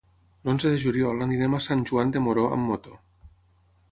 L'onze 0.47 0.71
de 0.75 0.79
juliol 0.83 1.21
anirem 1.25 1.57
a 1.57 1.61
Sant 1.67 1.85
Joan 1.91 2.15
de 2.15 2.25
Moró 2.27 2.45
amb 2.57 2.71
moto. 2.73 2.97